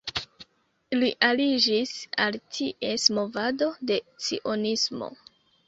Li 0.95 1.09
aliĝis 1.27 1.91
al 2.25 2.39
ties 2.57 3.07
movado 3.21 3.71
de 3.93 4.01
Cionismo. 4.29 5.15